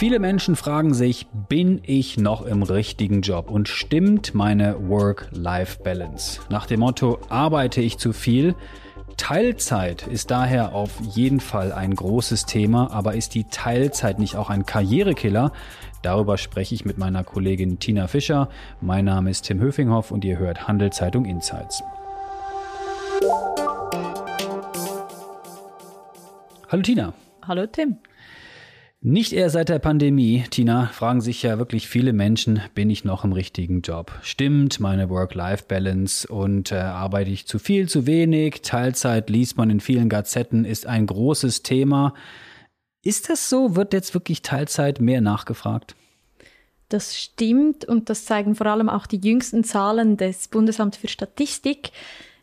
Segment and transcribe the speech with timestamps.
[0.00, 6.40] Viele Menschen fragen sich, bin ich noch im richtigen Job und stimmt meine Work-Life-Balance?
[6.48, 8.54] Nach dem Motto, arbeite ich zu viel?
[9.18, 14.48] Teilzeit ist daher auf jeden Fall ein großes Thema, aber ist die Teilzeit nicht auch
[14.48, 15.52] ein Karrierekiller?
[16.00, 18.48] Darüber spreche ich mit meiner Kollegin Tina Fischer.
[18.80, 21.82] Mein Name ist Tim Höfinghoff und ihr hört Handelszeitung Insights.
[26.70, 27.12] Hallo Tina.
[27.46, 27.98] Hallo Tim.
[29.02, 33.24] Nicht erst seit der Pandemie, Tina, fragen sich ja wirklich viele Menschen, bin ich noch
[33.24, 34.12] im richtigen Job?
[34.20, 38.60] Stimmt meine Work-Life-Balance und äh, arbeite ich zu viel, zu wenig?
[38.60, 42.12] Teilzeit liest man in vielen Gazetten, ist ein großes Thema.
[43.02, 43.74] Ist das so?
[43.74, 45.96] Wird jetzt wirklich Teilzeit mehr nachgefragt?
[46.90, 51.92] Das stimmt und das zeigen vor allem auch die jüngsten Zahlen des Bundesamts für Statistik.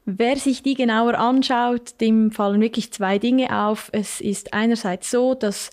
[0.05, 3.89] Wer sich die genauer anschaut, dem fallen wirklich zwei Dinge auf.
[3.91, 5.69] Es ist einerseits so, dass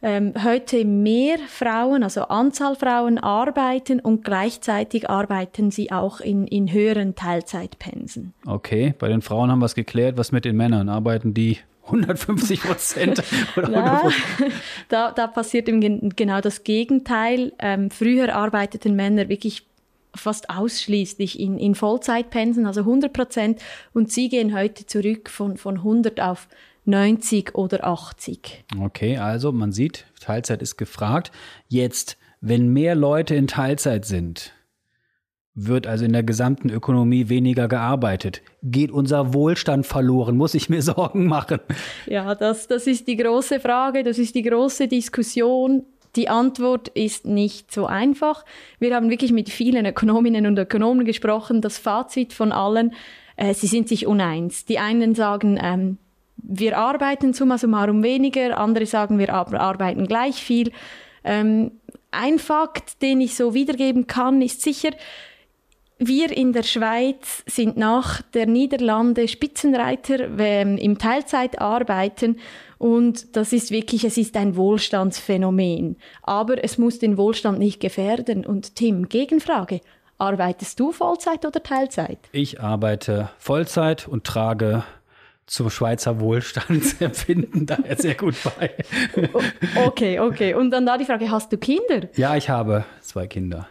[0.00, 6.72] ähm, heute mehr Frauen, also Anzahl Frauen arbeiten und gleichzeitig arbeiten sie auch in, in
[6.72, 8.32] höheren Teilzeitpensen.
[8.46, 10.16] Okay, bei den Frauen haben wir es geklärt.
[10.16, 10.88] Was mit den Männern?
[10.88, 13.22] Arbeiten die 150 Prozent
[13.56, 14.10] oder
[14.88, 17.52] da, da passiert eben genau das Gegenteil.
[17.58, 19.66] Ähm, früher arbeiteten Männer wirklich
[20.14, 23.60] fast ausschließlich in, in Vollzeitpensen, also 100 Prozent,
[23.92, 26.48] und sie gehen heute zurück von, von 100 auf
[26.88, 28.64] 90 oder 80.
[28.80, 31.30] Okay, also man sieht, Teilzeit ist gefragt.
[31.68, 34.54] Jetzt, wenn mehr Leute in Teilzeit sind,
[35.54, 38.40] wird also in der gesamten Ökonomie weniger gearbeitet.
[38.62, 40.36] Geht unser Wohlstand verloren?
[40.36, 41.60] Muss ich mir Sorgen machen?
[42.06, 45.84] Ja, das, das ist die große Frage, das ist die große Diskussion.
[46.16, 48.46] Die Antwort ist nicht so einfach.
[48.78, 51.60] Wir haben wirklich mit vielen Ökonominnen und Ökonomen gesprochen.
[51.60, 52.94] Das Fazit von allen,
[53.36, 54.64] äh, sie sind sich uneins.
[54.64, 55.98] Die einen sagen, ähm,
[56.42, 60.72] wir arbeiten summa summarum weniger, andere sagen, wir arbeiten gleich viel.
[61.24, 61.72] Ähm,
[62.10, 64.90] ein Fakt, den ich so wiedergeben kann, ist sicher,
[65.98, 72.38] wir in der Schweiz sind nach der Niederlande Spitzenreiter ähm, im Teilzeitarbeiten
[72.78, 75.96] und das ist wirklich, es ist ein Wohlstandsphänomen.
[76.22, 78.46] Aber es muss den Wohlstand nicht gefährden.
[78.46, 79.80] Und Tim, Gegenfrage.
[80.16, 82.18] Arbeitest du Vollzeit oder Teilzeit?
[82.32, 84.84] Ich arbeite Vollzeit und trage
[85.48, 88.70] zum Schweizer Wohlstandsempfinden daher sehr gut bei.
[89.86, 90.54] okay, okay.
[90.54, 92.08] Und dann da die Frage, hast du Kinder?
[92.14, 93.66] Ja, ich habe zwei Kinder.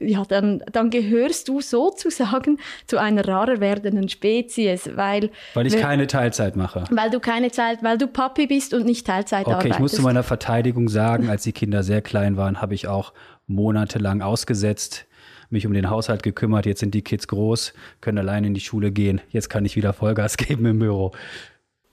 [0.00, 5.30] Ja, dann, dann gehörst du sozusagen zu einer rarer werdenden Spezies, weil...
[5.54, 6.84] Weil ich keine Teilzeit mache.
[6.90, 9.70] Weil du keine Zeit, weil du Papi bist und nicht Teilzeit okay, arbeitest.
[9.70, 12.86] Okay, ich muss zu meiner Verteidigung sagen, als die Kinder sehr klein waren, habe ich
[12.86, 13.12] auch
[13.48, 15.07] monatelang ausgesetzt
[15.50, 16.66] mich um den Haushalt gekümmert.
[16.66, 19.20] Jetzt sind die Kids groß, können allein in die Schule gehen.
[19.30, 21.12] Jetzt kann ich wieder Vollgas geben im Büro.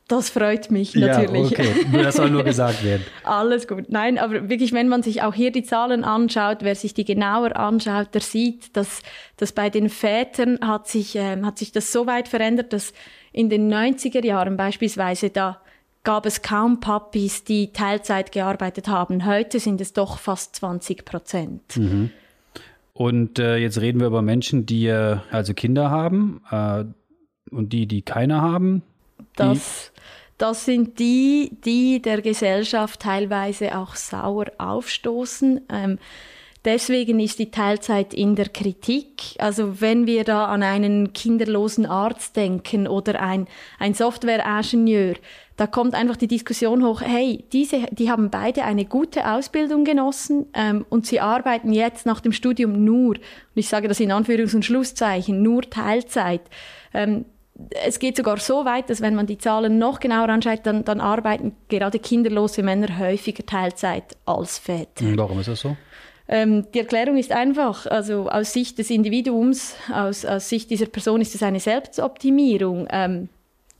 [0.08, 1.50] Das freut mich natürlich.
[1.50, 3.04] Ja, okay, das soll nur gesagt werden.
[3.24, 3.86] Alles gut.
[3.90, 7.56] Nein, aber wirklich, wenn man sich auch hier die Zahlen anschaut, wer sich die genauer
[7.56, 9.02] anschaut, der sieht, dass,
[9.38, 12.94] dass bei den Vätern hat sich, ähm, hat sich das so weit verändert, dass
[13.32, 15.60] in den 90er Jahren beispielsweise da
[16.04, 19.26] gab es kaum Papis, die Teilzeit gearbeitet haben.
[19.26, 21.78] Heute sind es doch fast 20 Prozent.
[21.78, 22.12] Mhm.
[22.98, 26.86] Und äh, jetzt reden wir über Menschen, die äh, also Kinder haben äh,
[27.54, 28.84] und die, die keine haben.
[29.36, 29.92] Das,
[30.38, 35.60] das sind die, die der Gesellschaft teilweise auch sauer aufstoßen.
[35.68, 36.00] Ähm,
[36.66, 39.36] deswegen ist die Teilzeit in der Kritik.
[39.38, 43.48] Also wenn wir da an einen kinderlosen Arzt denken oder ein,
[43.80, 45.16] ein Softwareingenieur,
[45.58, 50.48] da kommt einfach die Diskussion hoch, hey, diese, die haben beide eine gute Ausbildung genossen
[50.54, 53.22] ähm, und sie arbeiten jetzt nach dem Studium nur, und
[53.54, 56.42] ich sage das in Anführungs- und Schlusszeichen, nur Teilzeit.
[56.94, 57.26] Ähm,
[57.86, 61.00] es geht sogar so weit, dass wenn man die Zahlen noch genauer anschaut, dann, dann
[61.00, 65.06] arbeiten gerade kinderlose Männer häufiger Teilzeit als Väter.
[65.16, 65.78] Warum ist das so?
[66.28, 71.22] Ähm, die Erklärung ist einfach, also aus Sicht des Individuums, aus, aus Sicht dieser Person
[71.22, 72.88] ist es eine Selbstoptimierung.
[72.90, 73.30] Ähm,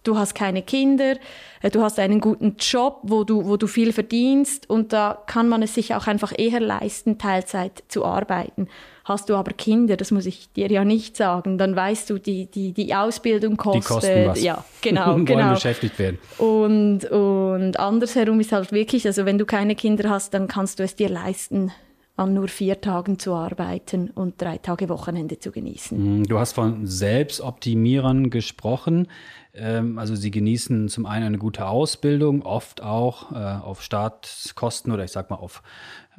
[0.04, 1.16] du hast keine Kinder,
[1.62, 5.50] äh, du hast einen guten Job, wo du, wo du viel verdienst und da kann
[5.50, 8.68] man es sich auch einfach eher leisten, Teilzeit zu arbeiten.
[9.06, 12.48] Hast du aber Kinder, das muss ich dir ja nicht sagen, dann weißt du, die,
[12.48, 13.84] die, die Ausbildung kostet.
[13.84, 14.42] Die kosten was.
[14.42, 15.06] Ja, genau.
[15.14, 15.54] Wollen genau.
[15.54, 16.18] beschäftigt werden.
[16.40, 20.84] Und, und andersherum ist halt wirklich, also wenn du keine Kinder hast, dann kannst du
[20.84, 21.72] es dir leisten,
[22.18, 26.24] an nur vier Tagen zu arbeiten und drei Tage Wochenende zu genießen.
[26.24, 29.08] Du hast von Selbstoptimierern gesprochen.
[29.54, 35.04] Ähm, also sie genießen zum einen eine gute Ausbildung, oft auch äh, auf Staatskosten oder
[35.04, 35.62] ich sag mal auf,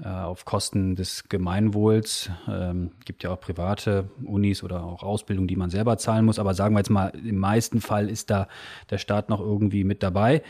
[0.05, 2.31] auf Kosten des Gemeinwohls.
[2.49, 6.39] Ähm, gibt ja auch private Unis oder auch Ausbildung, die man selber zahlen muss.
[6.39, 8.49] Aber sagen wir jetzt mal, im meisten Fall ist da
[8.91, 10.43] der Staat noch irgendwie mit dabei.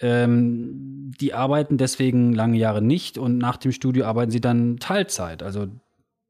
[0.00, 5.42] Ähm, die arbeiten deswegen lange Jahre nicht und nach dem Studio arbeiten sie dann Teilzeit.
[5.42, 5.66] Also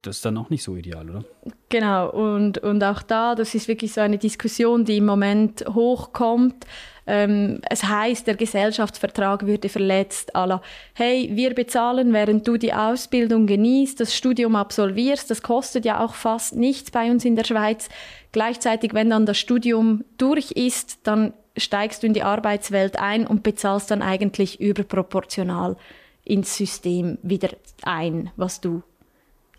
[0.06, 1.25] das ist dann auch nicht so ideal, oder?
[1.69, 6.67] Genau, und, und auch da, das ist wirklich so eine Diskussion, die im Moment hochkommt.
[7.06, 10.62] Ähm, es heißt, der Gesellschaftsvertrag würde verletzt, la,
[10.95, 16.15] hey, wir bezahlen, während du die Ausbildung genießt, das Studium absolvierst, das kostet ja auch
[16.15, 17.89] fast nichts bei uns in der Schweiz.
[18.33, 23.43] Gleichzeitig, wenn dann das Studium durch ist, dann steigst du in die Arbeitswelt ein und
[23.43, 25.77] bezahlst dann eigentlich überproportional
[26.25, 27.51] ins System wieder
[27.83, 28.83] ein, was du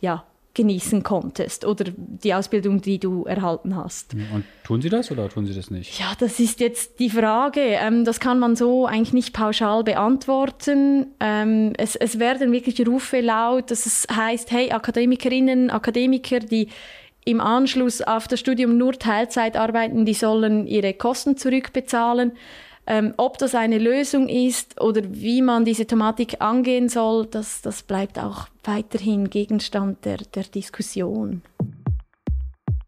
[0.02, 0.26] ja
[0.56, 4.14] genießen konntest oder die Ausbildung, die du erhalten hast.
[4.34, 6.00] Und tun Sie das oder tun Sie das nicht?
[6.00, 7.60] Ja, das ist jetzt die Frage.
[7.62, 11.08] Ähm, das kann man so eigentlich nicht pauschal beantworten.
[11.20, 16.70] Ähm, es, es werden wirklich Rufe laut, dass es heißt, hey, Akademikerinnen, Akademiker, die
[17.26, 22.32] im Anschluss auf das Studium nur Teilzeit arbeiten, die sollen ihre Kosten zurückbezahlen.
[22.88, 27.82] Ähm, ob das eine Lösung ist oder wie man diese Thematik angehen soll, das, das
[27.82, 31.42] bleibt auch weiterhin Gegenstand der, der Diskussion.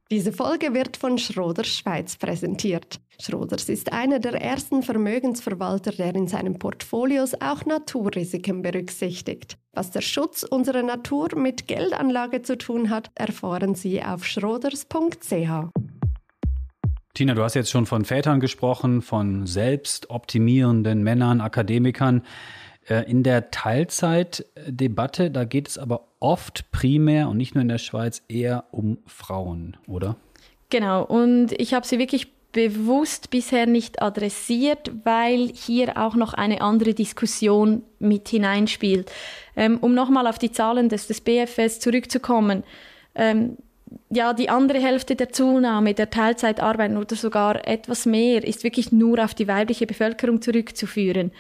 [0.10, 3.00] Diese Folge wird von Schroders Schweiz präsentiert.
[3.20, 9.58] Schroders ist einer der ersten Vermögensverwalter, der in seinen Portfolios auch Naturrisiken berücksichtigt.
[9.74, 15.87] Was der Schutz unserer Natur mit Geldanlage zu tun hat, erfahren Sie auf schroders.ch.
[17.18, 22.22] Tina, du hast jetzt schon von Vätern gesprochen, von selbstoptimierenden Männern, Akademikern.
[22.88, 27.80] Äh, in der Teilzeitdebatte, da geht es aber oft primär und nicht nur in der
[27.80, 30.16] Schweiz eher um Frauen, oder?
[30.70, 36.62] Genau, und ich habe sie wirklich bewusst bisher nicht adressiert, weil hier auch noch eine
[36.62, 39.12] andere Diskussion mit hineinspielt.
[39.56, 42.64] Ähm, um nochmal auf die Zahlen des, des BFS zurückzukommen.
[43.16, 43.58] Ähm,
[44.10, 49.24] ja, die andere Hälfte der Zunahme der Teilzeitarbeiten oder sogar etwas mehr ist wirklich nur
[49.24, 51.32] auf die weibliche Bevölkerung zurückzuführen.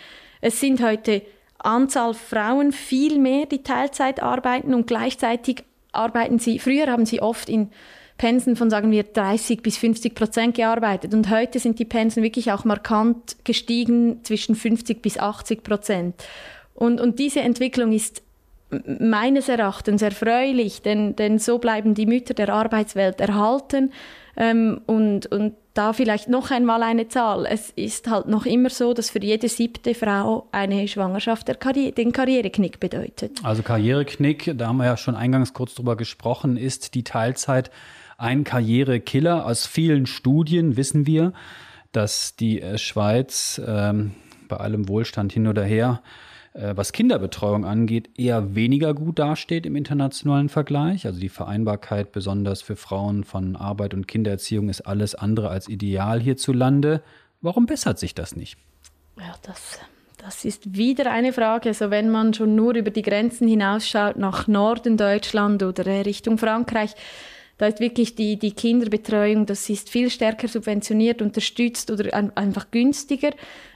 [0.42, 1.22] Es sind heute
[1.60, 7.50] Anzahl Frauen viel mehr, die Teilzeit arbeiten und gleichzeitig arbeiten sie, früher haben sie oft
[7.50, 7.70] in
[8.18, 12.52] Pensen von, sagen wir, 30 bis 50 Prozent gearbeitet und heute sind die Pensen wirklich
[12.52, 16.16] auch markant gestiegen zwischen 50 bis 80 Prozent.
[16.74, 18.22] Und, und diese Entwicklung ist
[18.69, 23.92] meines Erachtens erfreulich, denn, denn so bleiben die Mütter der Arbeitswelt erhalten.
[24.36, 27.46] Ähm, und, und da vielleicht noch einmal eine Zahl.
[27.46, 32.12] Es ist halt noch immer so, dass für jede siebte Frau eine Schwangerschaft Karri den
[32.12, 33.40] Karriereknick bedeutet.
[33.44, 37.72] Also Karriereknick, da haben wir ja schon eingangs kurz drüber gesprochen, ist die Teilzeit
[38.18, 39.46] ein Karrierekiller.
[39.46, 41.34] Aus vielen Studien wissen wir,
[41.92, 44.12] dass die äh, Schweiz ähm,
[44.48, 46.02] bei allem Wohlstand hin oder her
[46.75, 51.06] was Kinderbetreuung angeht, eher weniger gut dasteht im internationalen Vergleich.
[51.06, 56.19] Also die Vereinbarkeit besonders für Frauen von Arbeit und Kindererziehung ist alles andere als ideal
[56.19, 57.04] hierzulande.
[57.42, 58.57] Warum bessert sich das nicht?
[59.19, 59.80] Ja, das,
[60.18, 61.69] das ist wieder eine Frage.
[61.69, 66.95] Also wenn man schon nur über die Grenzen hinausschaut nach Norden Deutschland oder Richtung Frankreich,
[67.57, 72.69] da ist wirklich die, die Kinderbetreuung, das ist viel stärker subventioniert, unterstützt oder ein, einfach
[72.69, 73.31] günstiger.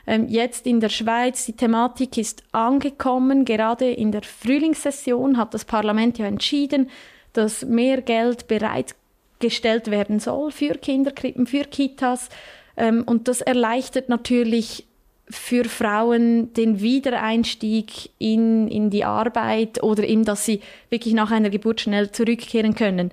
[0.07, 3.45] Ähm, jetzt in der Schweiz, die Thematik ist angekommen.
[3.45, 6.89] Gerade in der Frühlingssession hat das Parlament ja entschieden,
[7.33, 12.29] dass mehr Geld bereitgestellt werden soll für Kinderkrippen, für Kitas.
[12.77, 14.85] Ähm, und das erleichtert natürlich
[15.29, 21.49] für Frauen den Wiedereinstieg in, in die Arbeit oder eben, dass sie wirklich nach einer
[21.49, 23.11] Geburt schnell zurückkehren können.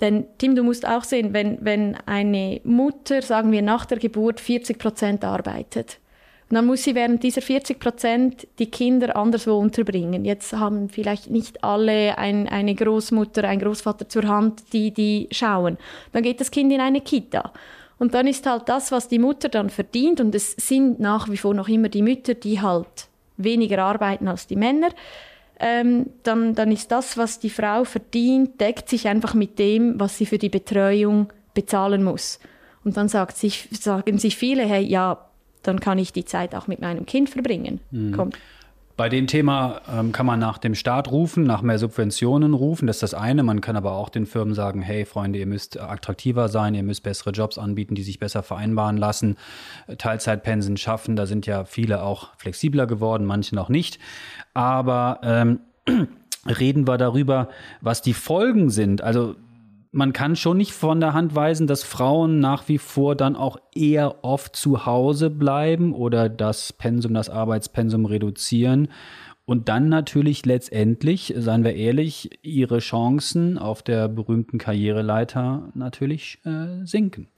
[0.00, 4.40] Denn Tim, du musst auch sehen, wenn, wenn eine Mutter, sagen wir nach der Geburt,
[4.40, 5.98] 40 Prozent arbeitet,
[6.56, 10.24] dann muss sie während dieser 40 Prozent die Kinder anderswo unterbringen.
[10.24, 15.76] Jetzt haben vielleicht nicht alle ein, eine Großmutter, ein Großvater zur Hand, die die schauen.
[16.12, 17.52] Dann geht das Kind in eine Kita.
[17.98, 21.36] Und dann ist halt das, was die Mutter dann verdient, und es sind nach wie
[21.36, 24.88] vor noch immer die Mütter, die halt weniger arbeiten als die Männer,
[25.60, 30.16] ähm, dann, dann ist das, was die Frau verdient, deckt sich einfach mit dem, was
[30.16, 32.38] sie für die Betreuung bezahlen muss.
[32.84, 35.27] Und dann sagt sich, sagen sich viele, hey, ja,
[35.68, 37.80] dann kann ich die Zeit auch mit meinem Kind verbringen.
[37.90, 38.12] Mhm.
[38.12, 38.30] Komm.
[38.98, 42.88] Bei dem Thema ähm, kann man nach dem Staat rufen, nach mehr Subventionen rufen.
[42.88, 43.44] Das ist das eine.
[43.44, 47.04] Man kann aber auch den Firmen sagen, hey Freunde, ihr müsst attraktiver sein, ihr müsst
[47.04, 49.36] bessere Jobs anbieten, die sich besser vereinbaren lassen,
[49.98, 51.14] Teilzeitpensen schaffen.
[51.14, 54.00] Da sind ja viele auch flexibler geworden, manche noch nicht.
[54.52, 55.60] Aber ähm,
[56.46, 59.00] reden wir darüber, was die Folgen sind.
[59.00, 59.36] Also
[59.90, 63.58] man kann schon nicht von der Hand weisen, dass Frauen nach wie vor dann auch
[63.74, 68.88] eher oft zu Hause bleiben oder das Pensum, das Arbeitspensum reduzieren
[69.48, 76.84] und dann natürlich letztendlich, seien wir ehrlich, ihre Chancen auf der berühmten Karriereleiter natürlich äh,
[76.84, 77.28] sinken.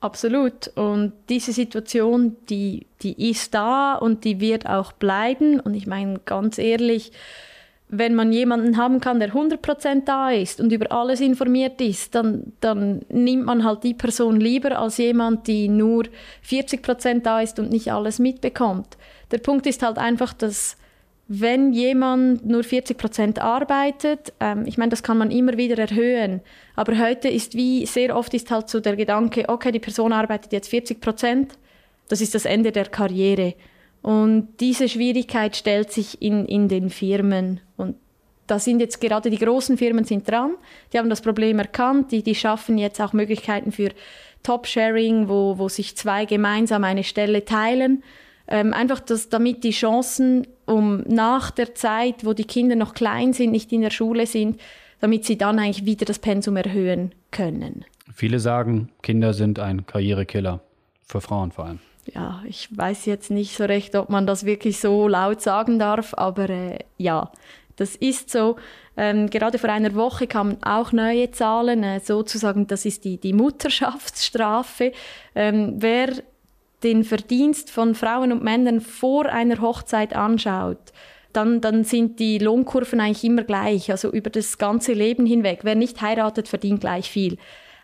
[0.00, 0.66] Absolut.
[0.74, 5.60] Und diese Situation, die, die ist da und die wird auch bleiben.
[5.60, 7.12] Und ich meine, ganz ehrlich,
[7.92, 12.52] wenn man jemanden haben kann, der 100% da ist und über alles informiert ist, dann,
[12.60, 16.04] dann nimmt man halt die Person lieber als jemand, die nur
[16.48, 18.96] 40% da ist und nicht alles mitbekommt.
[19.32, 20.76] Der Punkt ist halt einfach, dass
[21.26, 26.40] wenn jemand nur 40% arbeitet, ähm, ich meine, das kann man immer wieder erhöhen,
[26.76, 30.52] aber heute ist wie, sehr oft ist halt so der Gedanke, okay, die Person arbeitet
[30.52, 31.48] jetzt 40%,
[32.08, 33.54] das ist das Ende der Karriere.
[34.02, 37.60] Und diese Schwierigkeit stellt sich in, in den Firmen.
[38.50, 40.56] Da sind jetzt gerade die großen Firmen sind dran,
[40.92, 43.90] die haben das Problem erkannt, die, die schaffen jetzt auch Möglichkeiten für
[44.42, 48.02] Top-Sharing, wo, wo sich zwei gemeinsam eine Stelle teilen.
[48.48, 53.32] Ähm, einfach, dass, damit die Chancen, um nach der Zeit, wo die Kinder noch klein
[53.34, 54.60] sind, nicht in der Schule sind,
[54.98, 57.84] damit sie dann eigentlich wieder das Pensum erhöhen können.
[58.12, 60.58] Viele sagen, Kinder sind ein Karrierekiller,
[61.06, 61.78] für Frauen vor allem
[62.14, 66.14] ja, ich weiß jetzt nicht so recht, ob man das wirklich so laut sagen darf,
[66.14, 67.30] aber äh, ja,
[67.80, 68.56] das ist so.
[68.96, 73.32] Ähm, gerade vor einer Woche kamen auch neue Zahlen, äh, sozusagen, das ist die, die
[73.32, 74.92] Mutterschaftsstrafe.
[75.34, 76.12] Ähm, wer
[76.82, 80.92] den Verdienst von Frauen und Männern vor einer Hochzeit anschaut,
[81.32, 85.60] dann, dann sind die Lohnkurven eigentlich immer gleich, also über das ganze Leben hinweg.
[85.62, 87.38] Wer nicht heiratet, verdient gleich viel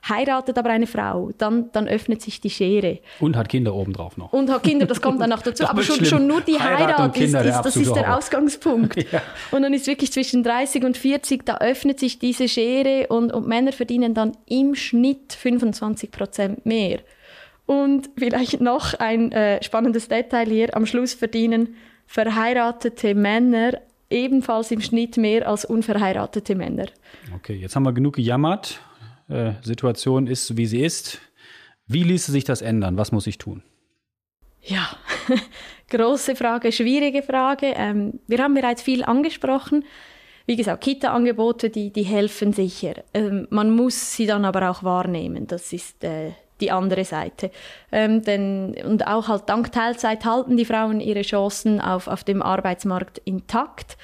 [0.09, 2.99] heiratet aber eine Frau, dann, dann öffnet sich die Schere.
[3.21, 4.33] Und hat Kinder obendrauf noch.
[4.33, 5.67] Und hat Kinder, das kommt dann noch dazu.
[5.67, 8.97] aber schon, schon, nur die Heirat, Heirat Kinder, ist, ist das ist der Ausgangspunkt.
[9.13, 9.23] ja.
[9.51, 13.47] Und dann ist wirklich zwischen 30 und 40, da öffnet sich diese Schere und, und
[13.47, 17.01] Männer verdienen dann im Schnitt 25 Prozent mehr.
[17.67, 20.77] Und vielleicht noch ein äh, spannendes Detail hier.
[20.77, 21.75] Am Schluss verdienen
[22.07, 26.87] verheiratete Männer ebenfalls im Schnitt mehr als unverheiratete Männer.
[27.35, 28.81] Okay, jetzt haben wir genug gejammert.
[29.29, 31.21] Äh, Situation ist, wie sie ist.
[31.87, 32.97] Wie ließe sich das ändern?
[32.97, 33.63] Was muss ich tun?
[34.63, 34.89] Ja,
[35.91, 37.75] große Frage, schwierige Frage.
[37.77, 39.85] Ähm, wir haben bereits viel angesprochen.
[40.47, 43.03] Wie gesagt, Kita-Angebote, die, die helfen sicher.
[43.15, 45.47] Ähm, man muss sie dann aber auch wahrnehmen.
[45.47, 47.51] Das ist äh, die andere Seite.
[47.91, 52.43] Ähm, denn, und auch halt dank Teilzeit halten die Frauen ihre Chancen auf, auf dem
[52.43, 53.97] Arbeitsmarkt intakt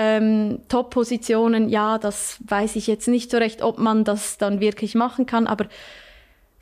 [0.00, 4.94] ähm, Top-Positionen, ja, das weiß ich jetzt nicht so recht, ob man das dann wirklich
[4.94, 5.66] machen kann, aber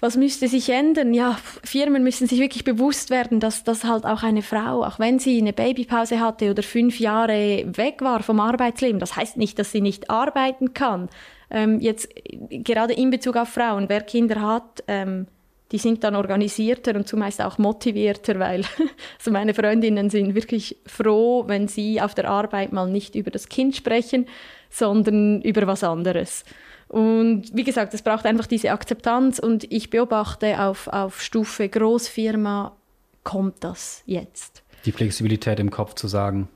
[0.00, 1.12] was müsste sich ändern?
[1.12, 5.18] Ja, Firmen müssen sich wirklich bewusst werden, dass das halt auch eine Frau, auch wenn
[5.18, 9.70] sie eine Babypause hatte oder fünf Jahre weg war vom Arbeitsleben, das heißt nicht, dass
[9.70, 11.10] sie nicht arbeiten kann.
[11.50, 12.08] Ähm, jetzt
[12.50, 15.26] gerade in Bezug auf Frauen, wer Kinder hat, ähm,
[15.72, 18.62] die sind dann organisierter und zumeist auch motivierter, weil
[19.18, 23.48] also meine Freundinnen sind wirklich froh, wenn sie auf der Arbeit mal nicht über das
[23.48, 24.26] Kind sprechen,
[24.70, 26.44] sondern über was anderes.
[26.88, 32.76] Und wie gesagt, es braucht einfach diese Akzeptanz und ich beobachte auf, auf Stufe Großfirma
[33.24, 34.62] kommt das jetzt.
[34.84, 36.48] Die Flexibilität im Kopf zu sagen,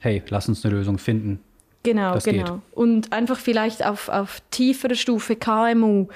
[0.00, 1.40] hey, lass uns eine Lösung finden.
[1.82, 2.54] Genau, das genau.
[2.54, 2.62] Geht.
[2.74, 6.06] Und einfach vielleicht auf, auf tieferer Stufe KMU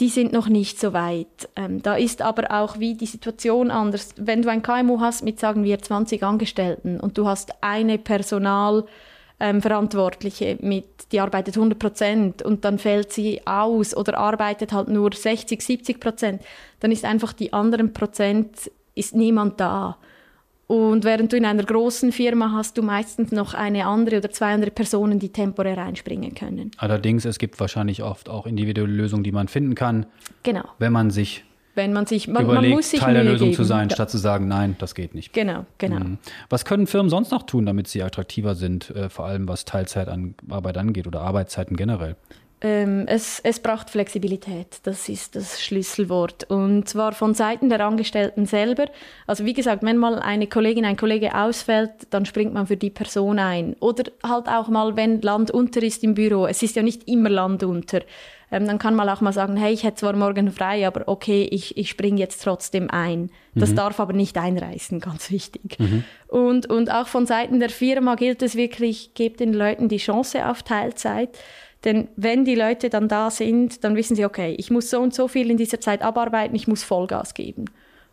[0.00, 1.48] die sind noch nicht so weit.
[1.54, 4.14] Ähm, da ist aber auch wie die Situation anders.
[4.16, 10.46] Wenn du ein KMU hast mit, sagen wir, 20 Angestellten und du hast eine Personalverantwortliche
[10.46, 15.12] ähm, mit, die arbeitet 100 Prozent und dann fällt sie aus oder arbeitet halt nur
[15.12, 16.42] 60, 70 Prozent,
[16.80, 19.98] dann ist einfach die anderen Prozent, ist niemand da.
[20.72, 24.54] Und während du in einer großen Firma hast du meistens noch eine andere oder zwei
[24.54, 26.70] andere Personen, die temporär einspringen können.
[26.78, 30.06] Allerdings, es gibt wahrscheinlich oft auch individuelle Lösungen, die man finden kann.
[30.44, 30.64] Genau.
[30.78, 33.56] Wenn man sich wenn man sich man, überlegt, man muss sich Teil der Lösung geben.
[33.56, 33.94] zu sein, ja.
[33.94, 35.34] statt zu sagen, nein, das geht nicht.
[35.34, 36.00] Genau, genau.
[36.00, 36.18] Mhm.
[36.48, 40.78] Was können Firmen sonst noch tun, damit sie attraktiver sind, äh, vor allem was Teilzeitarbeit
[40.78, 42.16] angeht oder Arbeitszeiten generell?
[42.64, 46.48] Ähm, es, es braucht Flexibilität, das ist das Schlüsselwort.
[46.48, 48.84] Und zwar von Seiten der Angestellten selber.
[49.26, 52.90] Also wie gesagt, wenn mal eine Kollegin, ein Kollege ausfällt, dann springt man für die
[52.90, 53.74] Person ein.
[53.80, 56.46] Oder halt auch mal, wenn Land unter ist im Büro.
[56.46, 58.02] Es ist ja nicht immer Land unter.
[58.52, 61.48] Ähm, dann kann man auch mal sagen, hey, ich hätte zwar morgen frei, aber okay,
[61.50, 63.30] ich, ich springe jetzt trotzdem ein.
[63.56, 63.76] Das mhm.
[63.76, 65.80] darf aber nicht einreißen, ganz wichtig.
[65.80, 66.04] Mhm.
[66.28, 70.46] Und, und auch von Seiten der Firma gilt es wirklich, gebt den Leuten die Chance
[70.48, 71.30] auf Teilzeit.
[71.84, 75.14] Denn wenn die Leute dann da sind, dann wissen sie, okay, ich muss so und
[75.14, 77.64] so viel in dieser Zeit abarbeiten, ich muss Vollgas geben.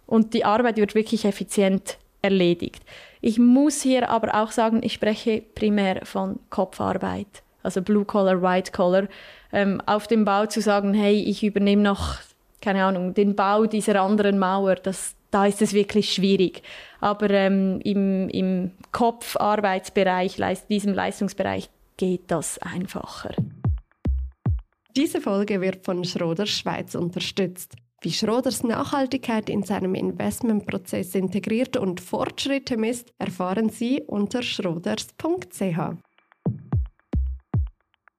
[0.07, 2.83] Und die Arbeit wird wirklich effizient erledigt.
[3.21, 7.27] Ich muss hier aber auch sagen, ich spreche primär von Kopfarbeit.
[7.61, 9.07] also Blue Collar, White Collar,
[9.51, 12.17] ähm, auf dem Bau zu sagen, hey, ich übernehme noch,
[12.61, 16.63] keine Ahnung, den Bau dieser anderen Mauer, das, da ist es wirklich schwierig.
[17.01, 20.38] Aber ähm, im, im Kopfarbeitsbereich,
[20.69, 23.35] diesem Leistungsbereich, geht das einfacher.
[25.00, 27.77] Diese Folge wird von Schroders Schweiz unterstützt.
[28.01, 35.79] Wie Schroders Nachhaltigkeit in seinem Investmentprozess integriert und Fortschritte misst, erfahren Sie unter schroders.ch.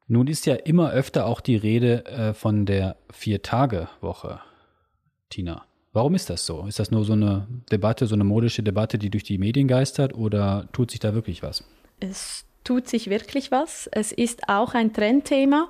[0.08, 4.40] Nun ist ja immer öfter auch die Rede äh, von der Vier-Tage-Woche,
[5.28, 5.66] Tina.
[5.92, 6.64] Warum ist das so?
[6.64, 10.14] Ist das nur so eine Debatte, so eine modische Debatte, die durch die Medien geistert
[10.14, 11.62] oder tut sich da wirklich was?
[12.00, 13.86] Es tut sich wirklich was.
[13.92, 15.68] Es ist auch ein Trendthema.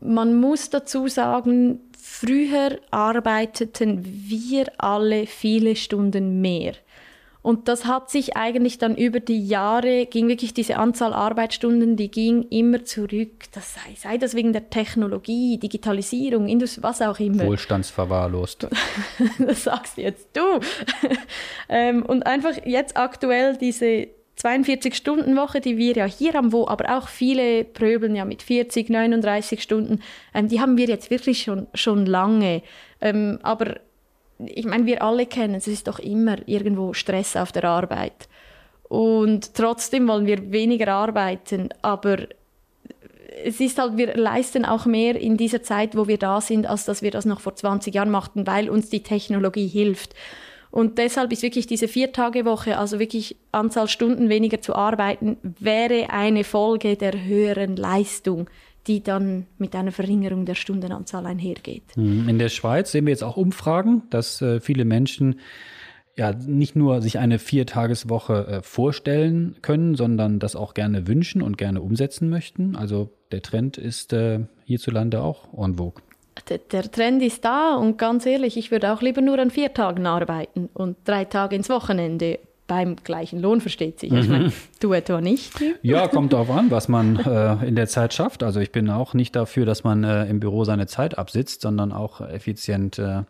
[0.00, 6.74] Man muss dazu sagen, früher arbeiteten wir alle viele Stunden mehr.
[7.40, 12.10] Und das hat sich eigentlich dann über die Jahre, ging wirklich diese Anzahl Arbeitsstunden, die
[12.10, 13.44] ging immer zurück.
[13.52, 17.46] Das sei, sei das wegen der Technologie, Digitalisierung, Industrie, was auch immer.
[17.46, 18.66] Wohlstandsverwahrlost.
[19.38, 20.42] das sagst jetzt du.
[21.70, 24.08] Ähm, und einfach jetzt aktuell diese
[24.42, 29.62] 42-Stunden-Woche, die wir ja hier haben, wo aber auch viele pröbeln ja mit 40, 39
[29.62, 30.00] Stunden,
[30.34, 32.62] ähm, die haben wir jetzt wirklich schon, schon lange.
[33.00, 33.76] Ähm, aber
[34.38, 38.28] ich meine, wir alle kennen, es ist doch immer irgendwo Stress auf der Arbeit.
[38.88, 42.18] Und trotzdem wollen wir weniger arbeiten, aber
[43.44, 46.84] es ist halt, wir leisten auch mehr in dieser Zeit, wo wir da sind, als
[46.84, 50.14] dass wir das noch vor 20 Jahren machten, weil uns die Technologie hilft.
[50.70, 56.44] Und deshalb ist wirklich diese Viertagewoche, also wirklich Anzahl Stunden weniger zu arbeiten, wäre eine
[56.44, 58.48] Folge der höheren Leistung,
[58.86, 61.96] die dann mit einer Verringerung der Stundenanzahl einhergeht.
[61.96, 62.28] Mhm.
[62.28, 65.40] In der Schweiz sehen wir jetzt auch Umfragen, dass äh, viele Menschen
[66.16, 71.56] ja nicht nur sich eine Viertageswoche äh, vorstellen können, sondern das auch gerne wünschen und
[71.56, 72.76] gerne umsetzen möchten.
[72.76, 76.02] Also der Trend ist äh, hierzulande auch en vogue
[76.42, 80.06] der Trend ist da und ganz ehrlich, ich würde auch lieber nur an vier Tagen
[80.06, 84.12] arbeiten und drei Tage ins Wochenende beim gleichen Lohn, versteht sich.
[84.12, 84.18] Mhm.
[84.18, 85.52] Ich meine, du etwa nicht?
[85.82, 88.42] Ja, kommt darauf an, was man äh, in der Zeit schafft.
[88.42, 91.92] Also ich bin auch nicht dafür, dass man äh, im Büro seine Zeit absitzt, sondern
[91.92, 93.22] auch effizient äh,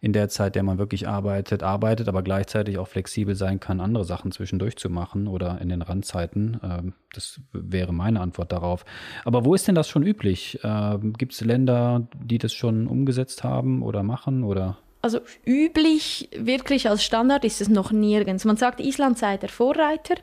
[0.00, 4.04] in der Zeit, der man wirklich arbeitet, arbeitet, aber gleichzeitig auch flexibel sein kann, andere
[4.04, 6.58] Sachen zwischendurch zu machen oder in den Randzeiten.
[6.62, 8.84] Ähm, das wäre meine Antwort darauf.
[9.24, 10.58] Aber wo ist denn das schon üblich?
[10.64, 14.78] Ähm, Gibt es Länder, die das schon umgesetzt haben oder machen oder?
[15.02, 18.44] Also üblich, wirklich als Standard ist es noch nirgends.
[18.44, 20.16] Man sagt, Island sei der Vorreiter.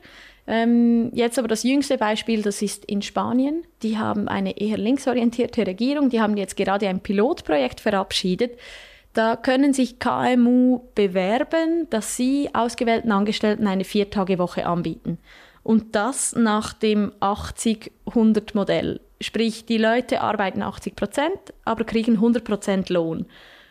[0.46, 3.64] Ähm, jetzt aber das jüngste Beispiel, das ist in Spanien.
[3.82, 6.10] Die haben eine eher linksorientierte Regierung.
[6.10, 8.52] Die haben jetzt gerade ein Pilotprojekt verabschiedet,
[9.12, 15.18] da können sich KMU bewerben, dass sie ausgewählten Angestellten eine Viertagewoche anbieten.
[15.62, 19.00] Und das nach dem 80-100-Modell.
[19.20, 23.26] Sprich, die Leute arbeiten 80 Prozent, aber kriegen 100 Prozent Lohn.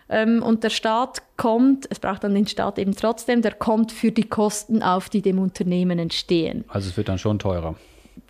[0.10, 4.12] Ähm, und der Staat kommt, es braucht dann den Staat eben trotzdem, der kommt für
[4.12, 6.65] die Kosten auf, die dem Unternehmen entstehen.
[6.67, 7.76] Also es wird dann schon teurer.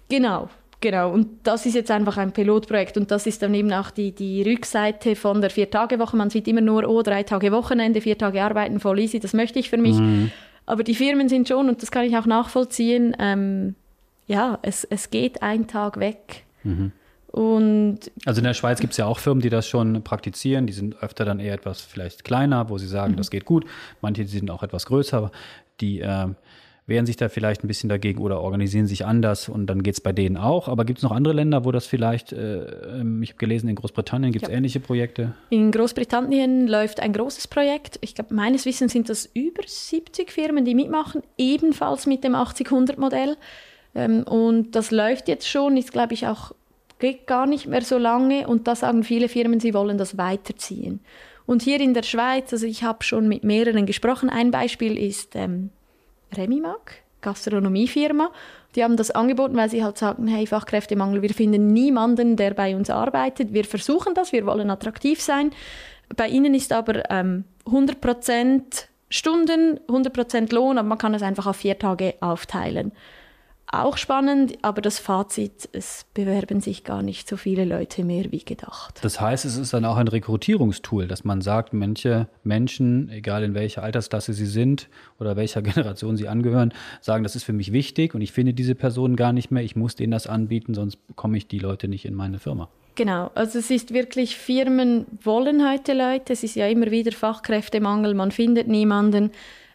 [0.10, 3.90] Genau, Genau, und das ist jetzt einfach ein Pilotprojekt und das ist dann eben auch
[3.90, 6.16] die, die Rückseite von der Vier-Tage-Woche.
[6.16, 9.58] Man sieht immer nur, oh, drei Tage Wochenende, vier Tage arbeiten, voll easy, das möchte
[9.58, 9.98] ich für mich.
[9.98, 10.32] Mhm.
[10.68, 13.74] Aber die Firmen sind schon, und das kann ich auch nachvollziehen, ähm,
[14.28, 16.44] ja, es, es geht ein Tag weg.
[16.64, 16.92] Mhm.
[17.32, 20.68] Und also in der Schweiz gibt es ja auch Firmen, die das schon praktizieren.
[20.68, 23.18] Die sind öfter dann eher etwas vielleicht kleiner, wo sie sagen, mhm.
[23.18, 23.66] das geht gut.
[24.02, 25.32] Manche sind auch etwas größer,
[25.80, 26.28] die äh,
[26.88, 30.02] wehren sich da vielleicht ein bisschen dagegen oder organisieren sich anders und dann geht es
[30.02, 30.70] bei denen auch.
[30.70, 32.64] Aber gibt es noch andere Länder, wo das vielleicht, äh,
[33.00, 34.58] ähm, ich habe gelesen, in Großbritannien gibt es ja.
[34.58, 35.34] ähnliche Projekte?
[35.50, 38.00] In Großbritannien läuft ein großes Projekt.
[38.02, 43.36] Ich glaube, meines Wissens sind das über 70 Firmen, die mitmachen, ebenfalls mit dem 80-100-Modell.
[43.94, 46.54] Ähm, und das läuft jetzt schon, ist, glaube ich, auch
[47.00, 51.02] geht gar nicht mehr so lange und da sagen viele Firmen, sie wollen das weiterziehen.
[51.46, 55.36] Und hier in der Schweiz, also ich habe schon mit mehreren gesprochen, ein Beispiel ist
[55.36, 55.70] ähm,
[56.36, 58.32] Remimac, Gastronomiefirma.
[58.76, 62.76] Die haben das angeboten, weil sie halt sagen, hey, Fachkräftemangel, wir finden niemanden, der bei
[62.76, 63.54] uns arbeitet.
[63.54, 65.52] Wir versuchen das, wir wollen attraktiv sein.
[66.16, 71.58] Bei ihnen ist aber ähm, 100% Stunden, 100% Lohn, aber man kann es einfach auf
[71.58, 72.92] vier Tage aufteilen
[73.72, 78.44] auch spannend, aber das Fazit, es bewerben sich gar nicht so viele Leute mehr wie
[78.44, 79.00] gedacht.
[79.02, 83.54] Das heißt, es ist dann auch ein Rekrutierungstool, dass man sagt, manche Menschen, egal in
[83.54, 88.16] welcher Altersklasse sie sind oder welcher Generation sie angehören, sagen, das ist für mich wichtig
[88.16, 91.38] und ich finde diese Personen gar nicht mehr, ich muss denen das anbieten, sonst bekomme
[91.38, 92.70] ich die Leute nicht in meine Firma.
[92.96, 98.16] Genau, also es ist wirklich, Firmen wollen heute Leute, es ist ja immer wieder Fachkräftemangel,
[98.16, 99.32] man findet niemanden.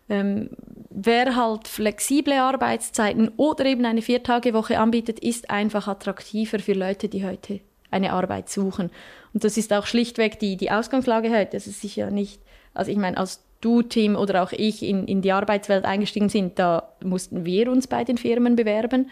[0.08, 0.50] Ähm,
[0.90, 7.24] wer halt flexible Arbeitszeiten oder eben eine Viertagewoche anbietet, ist einfach attraktiver für Leute, die
[7.24, 7.60] heute
[7.90, 8.90] eine Arbeit suchen.
[9.32, 11.52] Und das ist auch schlichtweg die, die Ausgangslage heute.
[11.52, 12.40] Das ist sicher nicht,
[12.74, 16.58] also ich meine, als du, Tim, oder auch ich in, in die Arbeitswelt eingestiegen sind,
[16.58, 19.10] da mussten wir uns bei den Firmen bewerben.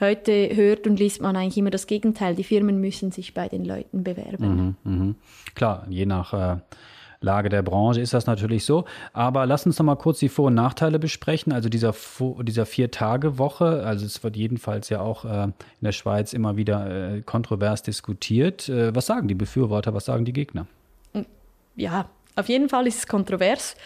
[0.00, 2.36] Heute hört und liest man eigentlich immer das Gegenteil.
[2.36, 4.76] Die Firmen müssen sich bei den Leuten bewerben.
[4.84, 5.14] Mhm, mh.
[5.54, 6.60] Klar, je nach äh,
[7.20, 8.84] Lage der Branche ist das natürlich so.
[9.12, 11.52] Aber lass uns noch mal kurz die Vor- und Nachteile besprechen.
[11.52, 11.94] Also dieser,
[12.42, 17.22] dieser Vier-Tage-Woche, also es wird jedenfalls ja auch äh, in der Schweiz immer wieder äh,
[17.22, 18.68] kontrovers diskutiert.
[18.68, 20.66] Äh, was sagen die Befürworter, was sagen die Gegner?
[21.74, 23.76] Ja, auf jeden Fall ist es kontrovers.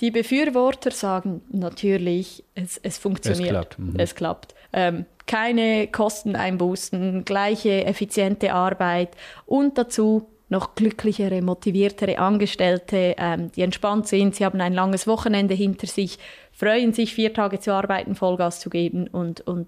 [0.00, 3.48] Die Befürworter sagen natürlich, es, es funktioniert.
[3.48, 3.78] Es klappt.
[3.78, 3.94] Mhm.
[3.98, 4.54] Es klappt.
[4.72, 9.10] Ähm, keine Kosteneinbußen, gleiche effiziente Arbeit
[9.44, 14.34] und dazu noch glücklichere, motiviertere Angestellte, ähm, die entspannt sind.
[14.34, 16.18] Sie haben ein langes Wochenende hinter sich,
[16.52, 19.66] freuen sich, vier Tage zu arbeiten, Vollgas zu geben und, und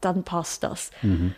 [0.00, 0.90] dann passt das.
[1.02, 1.34] Mhm.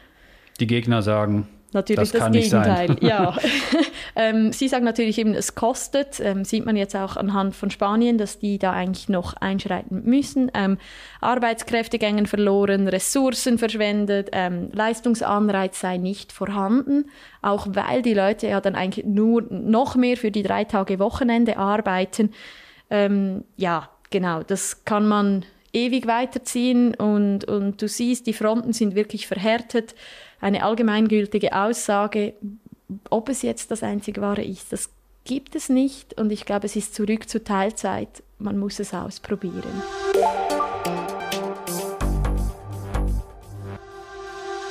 [0.59, 2.97] Die Gegner sagen, natürlich das, das Gegenteil.
[3.01, 3.37] ja.
[4.17, 6.19] ähm, Sie sagen natürlich eben, es kostet.
[6.19, 10.51] Ähm, sieht man jetzt auch anhand von Spanien, dass die da eigentlich noch einschreiten müssen.
[10.55, 10.79] Ähm,
[11.21, 17.05] Arbeitskräfte gängen verloren, Ressourcen verschwendet, ähm, Leistungsanreiz sei nicht vorhanden,
[17.43, 21.59] auch weil die Leute ja dann eigentlich nur noch mehr für die drei Tage Wochenende
[21.59, 22.33] arbeiten.
[22.91, 25.45] Ähm, ja, genau, das kann man
[25.77, 29.95] ewig weiterziehen und, und du siehst, die Fronten sind wirklich verhärtet
[30.41, 32.35] eine allgemeingültige Aussage,
[33.11, 34.91] ob es jetzt das einzige wahre ist, das
[35.25, 38.23] gibt es nicht und ich glaube, es ist zurück zur Teilzeit.
[38.39, 39.83] Man muss es ausprobieren.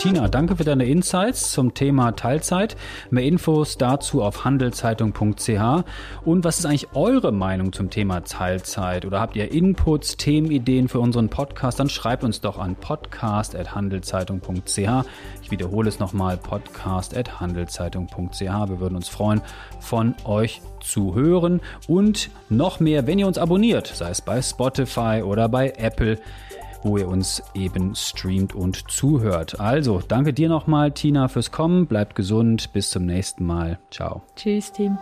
[0.06, 2.78] Tina, danke für deine Insights zum Thema Teilzeit.
[3.10, 5.84] Mehr Infos dazu auf handelszeitung.ch.
[6.24, 9.06] Und was ist eigentlich eure Meinung zum Thema Teilzeit?
[9.06, 11.80] Oder habt ihr Inputs, Themenideen für unseren Podcast?
[11.80, 15.08] Dann schreibt uns doch an podcast.handelszeitung.ch.
[15.42, 18.42] Ich wiederhole es nochmal, podcast.handelszeitung.ch.
[18.42, 19.42] Wir würden uns freuen,
[19.80, 21.62] von euch zu hören.
[21.88, 26.20] Und noch mehr, wenn ihr uns abonniert, sei es bei Spotify oder bei Apple
[26.84, 29.60] wo ihr uns eben streamt und zuhört.
[29.60, 31.88] Also, danke dir nochmal, Tina, fürs Kommen.
[31.88, 32.74] Bleibt gesund.
[32.74, 33.80] Bis zum nächsten Mal.
[33.92, 34.22] Ciao.
[34.36, 34.98] Tschüss, Team.